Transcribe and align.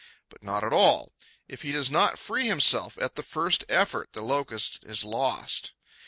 But 0.29 0.41
not 0.41 0.63
at 0.63 0.73
all. 0.73 1.13
If 1.47 1.61
he 1.61 1.71
does 1.71 1.91
not 1.91 2.17
free 2.17 2.47
himself 2.47 2.97
at 2.97 3.13
the 3.13 3.21
first 3.21 3.63
effort, 3.69 4.09
the 4.13 4.23
Locust 4.23 4.83
is 4.83 5.05
lost. 5.05 5.73